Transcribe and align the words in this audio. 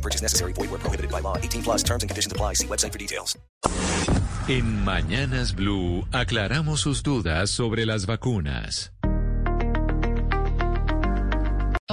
Purchase 0.00 0.22
necessary. 0.22 0.52
Void 0.54 0.70
where 0.70 0.78
prohibited 0.78 1.10
by 1.10 1.20
law. 1.20 1.36
18 1.36 1.62
plus 1.62 1.82
terms 1.82 2.02
and 2.02 2.10
conditions 2.10 2.32
apply. 2.32 2.54
See 2.54 2.66
website 2.66 2.92
for 2.92 2.98
details. 2.98 3.36
En 4.48 4.84
Mañanas 4.84 5.54
Blue 5.54 6.06
aclaramos 6.12 6.80
sus 6.80 7.02
dudas 7.02 7.50
sobre 7.50 7.86
las 7.86 8.06
vacunas. 8.06 8.92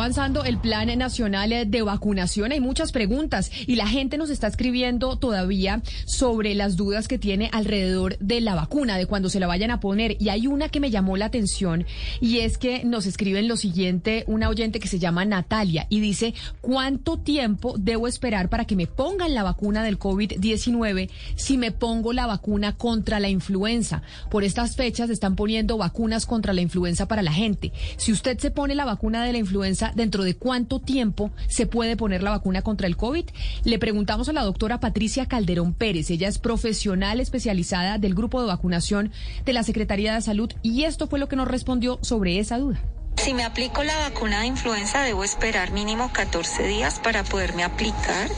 Avanzando 0.08 0.46
el 0.46 0.58
plan 0.58 0.98
nacional 0.98 1.70
de 1.70 1.82
vacunación. 1.82 2.54
Hay 2.54 2.62
muchas 2.62 2.94
preguntas 2.94 3.52
y 3.66 3.76
la 3.76 3.88
gente 3.88 4.18
nos 4.18 4.30
está 4.30 4.48
escribiendo 4.48 5.18
todavía 5.18 5.82
sobre 6.06 6.56
las 6.56 6.78
dudas 6.78 7.10
que 7.10 7.18
tiene 7.18 7.50
alrededor 7.52 8.18
de 8.20 8.40
la 8.40 8.56
vacuna, 8.56 8.98
de 8.98 9.06
cuando 9.06 9.28
se 9.28 9.42
la 9.42 9.48
vayan 9.48 9.70
a 9.70 9.82
poner. 9.82 10.16
Y 10.18 10.30
hay 10.30 10.48
una 10.48 10.70
que 10.70 10.80
me 10.80 10.92
llamó 10.92 11.18
la 11.18 11.26
atención 11.26 11.86
y 12.22 12.38
es 12.38 12.58
que 12.58 12.86
nos 12.86 13.06
escriben 13.06 13.50
lo 13.50 13.58
siguiente, 13.58 14.24
una 14.28 14.48
oyente 14.48 14.80
que 14.80 14.88
se 14.88 14.98
llama 14.98 15.26
Natalia 15.26 15.88
y 15.90 16.00
dice, 16.00 16.34
¿cuánto 16.62 17.18
tiempo 17.18 17.76
debo 17.78 18.08
esperar 18.08 18.48
para 18.48 18.64
que 18.64 18.78
me 18.78 18.88
pongan 18.88 19.36
la 19.36 19.44
vacuna 19.44 19.84
del 19.84 20.00
COVID-19 20.00 21.10
si 21.36 21.58
me 21.58 21.74
pongo 21.74 22.14
la 22.14 22.28
vacuna 22.28 22.78
contra 22.78 23.20
la 23.20 23.28
influenza? 23.28 24.04
Por 24.32 24.46
estas 24.46 24.78
fechas 24.78 25.10
están 25.10 25.36
poniendo 25.36 25.78
vacunas 25.78 26.26
contra 26.26 26.54
la 26.54 26.62
influenza 26.62 27.10
para 27.10 27.24
la 27.24 27.34
gente. 27.34 27.74
Si 27.98 28.14
usted 28.14 28.38
se 28.40 28.52
pone 28.52 28.74
la 28.74 28.86
vacuna 28.86 29.26
de 29.26 29.34
la 29.34 29.40
influenza, 29.40 29.92
dentro 29.98 30.24
de 30.24 30.36
cuánto 30.36 30.80
tiempo 30.80 31.32
se 31.50 31.68
puede 31.68 31.98
poner 31.98 32.24
la 32.24 32.32
vacuna 32.32 32.62
contra 32.62 32.88
el 32.88 32.96
COVID. 32.96 33.26
Le 33.66 33.80
preguntamos 33.80 34.30
a 34.30 34.34
la 34.34 34.44
doctora 34.44 34.80
Patricia 34.80 35.26
Calderón 35.26 35.74
Pérez. 35.74 36.10
Ella 36.10 36.30
es 36.30 36.40
profesional 36.40 37.20
especializada 37.20 37.98
del 37.98 38.16
grupo 38.16 38.40
de 38.40 38.48
vacunación 38.48 39.12
de 39.44 39.54
la 39.54 39.64
Secretaría 39.64 40.14
de 40.14 40.22
Salud 40.22 40.54
y 40.62 40.84
esto 40.84 41.08
fue 41.08 41.20
lo 41.20 41.28
que 41.28 41.36
nos 41.36 41.50
respondió 41.50 42.00
sobre 42.02 42.40
esa 42.40 42.58
duda. 42.60 42.80
Si 43.28 43.34
me 43.34 43.44
aplico 43.44 43.84
la 43.84 43.98
vacuna 43.98 44.40
de 44.40 44.48
influenza, 44.48 45.04
debo 45.04 45.26
esperar 45.26 45.72
mínimo 45.72 46.14
14 46.14 46.64
días 46.64 47.00
para 47.00 47.26
poderme 47.26 47.66
aplicar 47.66 48.30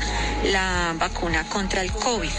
la 0.45 0.95
vacuna 0.97 1.43
contra 1.47 1.81
el 1.81 1.91
COVID. 1.91 2.31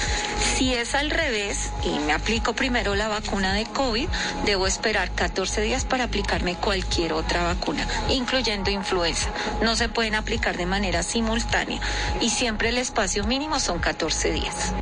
Si 0.57 0.75
es 0.75 0.97
al 0.97 1.11
revés 1.11 1.71
y 1.85 1.97
me 2.01 2.13
aplico 2.13 2.53
primero 2.53 2.97
la 2.97 3.07
vacuna 3.07 3.55
de 3.55 3.67
COVID, 3.67 4.09
debo 4.47 4.67
esperar 4.67 5.13
14 5.13 5.61
días 5.61 5.85
para 5.85 6.03
aplicarme 6.03 6.57
cualquier 6.57 7.13
otra 7.13 7.45
vacuna, 7.45 7.87
incluyendo 8.09 8.69
influenza. 8.69 9.31
No 9.63 9.77
se 9.77 9.89
pueden 9.89 10.17
aplicar 10.17 10.57
de 10.57 10.67
manera 10.67 11.05
simultánea 11.05 11.79
y 12.21 12.31
siempre 12.31 12.71
el 12.71 12.79
espacio 12.79 13.23
mínimo 13.23 13.61
son 13.61 13.79
14 13.79 14.33
días. 14.33 14.73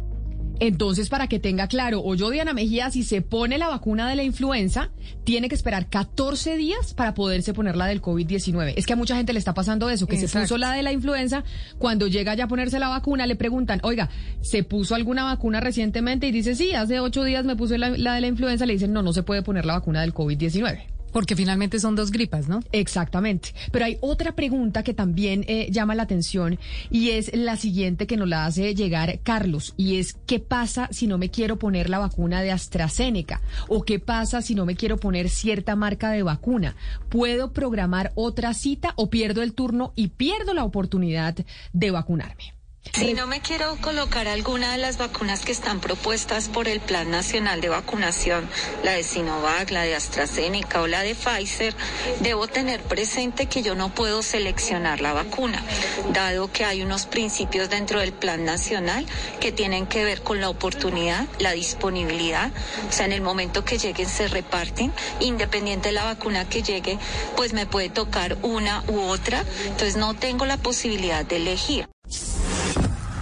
Entonces, 0.60 1.08
para 1.08 1.28
que 1.28 1.38
tenga 1.38 1.68
claro, 1.68 2.02
o 2.04 2.14
yo, 2.14 2.30
Diana 2.30 2.52
Mejía, 2.52 2.90
si 2.90 3.04
se 3.04 3.22
pone 3.22 3.58
la 3.58 3.68
vacuna 3.68 4.08
de 4.08 4.16
la 4.16 4.24
influenza, 4.24 4.90
tiene 5.24 5.48
que 5.48 5.54
esperar 5.54 5.88
14 5.88 6.56
días 6.56 6.94
para 6.94 7.14
poderse 7.14 7.54
poner 7.54 7.76
la 7.76 7.86
del 7.86 8.02
COVID-19. 8.02 8.74
Es 8.76 8.86
que 8.86 8.94
a 8.94 8.96
mucha 8.96 9.16
gente 9.16 9.32
le 9.32 9.38
está 9.38 9.54
pasando 9.54 9.88
eso, 9.88 10.06
que 10.06 10.16
se 10.16 10.28
puso 10.28 10.58
la 10.58 10.72
de 10.72 10.82
la 10.82 10.92
influenza, 10.92 11.44
cuando 11.78 12.08
llega 12.08 12.34
ya 12.34 12.44
a 12.44 12.48
ponerse 12.48 12.78
la 12.78 12.88
vacuna, 12.88 13.26
le 13.26 13.36
preguntan, 13.36 13.80
oiga, 13.82 14.10
¿se 14.40 14.64
puso 14.64 14.94
alguna 14.94 15.24
vacuna 15.24 15.60
recientemente? 15.60 16.26
Y 16.26 16.32
dice, 16.32 16.54
sí, 16.54 16.74
hace 16.74 16.98
ocho 17.00 17.22
días 17.22 17.44
me 17.44 17.54
puse 17.54 17.78
la, 17.78 17.90
la 17.90 18.14
de 18.14 18.20
la 18.20 18.26
influenza, 18.26 18.66
le 18.66 18.72
dicen, 18.72 18.92
no, 18.92 19.02
no 19.02 19.12
se 19.12 19.22
puede 19.22 19.42
poner 19.42 19.64
la 19.64 19.74
vacuna 19.74 20.00
del 20.00 20.12
COVID-19. 20.12 20.97
Porque 21.12 21.36
finalmente 21.36 21.80
son 21.80 21.96
dos 21.96 22.10
gripas, 22.10 22.48
¿no? 22.48 22.60
Exactamente. 22.72 23.54
Pero 23.72 23.84
hay 23.84 23.98
otra 24.00 24.32
pregunta 24.32 24.82
que 24.82 24.94
también 24.94 25.44
eh, 25.48 25.68
llama 25.70 25.94
la 25.94 26.02
atención 26.02 26.58
y 26.90 27.10
es 27.10 27.34
la 27.34 27.56
siguiente 27.56 28.06
que 28.06 28.16
nos 28.16 28.28
la 28.28 28.46
hace 28.46 28.74
llegar 28.74 29.20
Carlos 29.22 29.74
y 29.76 29.98
es 29.98 30.16
¿qué 30.26 30.40
pasa 30.40 30.88
si 30.90 31.06
no 31.06 31.18
me 31.18 31.30
quiero 31.30 31.58
poner 31.58 31.90
la 31.90 31.98
vacuna 31.98 32.42
de 32.42 32.52
AstraZeneca? 32.52 33.40
¿O 33.68 33.82
qué 33.82 33.98
pasa 33.98 34.42
si 34.42 34.54
no 34.54 34.66
me 34.66 34.76
quiero 34.76 34.98
poner 34.98 35.28
cierta 35.28 35.76
marca 35.76 36.10
de 36.10 36.22
vacuna? 36.22 36.76
¿Puedo 37.08 37.52
programar 37.52 38.12
otra 38.14 38.54
cita 38.54 38.92
o 38.96 39.10
pierdo 39.10 39.42
el 39.42 39.54
turno 39.54 39.92
y 39.96 40.08
pierdo 40.08 40.54
la 40.54 40.64
oportunidad 40.64 41.36
de 41.72 41.90
vacunarme? 41.90 42.57
Si 42.98 43.14
no 43.14 43.28
me 43.28 43.40
quiero 43.40 43.76
colocar 43.80 44.26
alguna 44.26 44.72
de 44.72 44.78
las 44.78 44.98
vacunas 44.98 45.44
que 45.44 45.52
están 45.52 45.78
propuestas 45.78 46.48
por 46.48 46.66
el 46.66 46.80
Plan 46.80 47.10
Nacional 47.10 47.60
de 47.60 47.68
Vacunación, 47.68 48.48
la 48.82 48.92
de 48.92 49.04
Sinovac, 49.04 49.70
la 49.70 49.82
de 49.82 49.94
AstraZeneca 49.94 50.82
o 50.82 50.88
la 50.88 51.02
de 51.02 51.14
Pfizer, 51.14 51.76
debo 52.20 52.48
tener 52.48 52.82
presente 52.82 53.46
que 53.46 53.62
yo 53.62 53.76
no 53.76 53.94
puedo 53.94 54.22
seleccionar 54.22 55.00
la 55.00 55.12
vacuna, 55.12 55.62
dado 56.12 56.50
que 56.50 56.64
hay 56.64 56.82
unos 56.82 57.06
principios 57.06 57.70
dentro 57.70 58.00
del 58.00 58.12
Plan 58.12 58.44
Nacional 58.44 59.06
que 59.38 59.52
tienen 59.52 59.86
que 59.86 60.04
ver 60.04 60.22
con 60.22 60.40
la 60.40 60.48
oportunidad, 60.48 61.26
la 61.38 61.52
disponibilidad, 61.52 62.50
o 62.88 62.92
sea, 62.92 63.06
en 63.06 63.12
el 63.12 63.22
momento 63.22 63.64
que 63.64 63.78
lleguen 63.78 64.08
se 64.08 64.26
reparten, 64.26 64.92
independiente 65.20 65.90
de 65.90 65.94
la 65.94 66.04
vacuna 66.04 66.48
que 66.48 66.64
llegue, 66.64 66.98
pues 67.36 67.52
me 67.52 67.66
puede 67.66 67.90
tocar 67.90 68.38
una 68.42 68.82
u 68.88 69.00
otra, 69.02 69.44
entonces 69.66 69.96
no 69.96 70.14
tengo 70.14 70.46
la 70.46 70.56
posibilidad 70.56 71.24
de 71.24 71.36
elegir. 71.36 71.88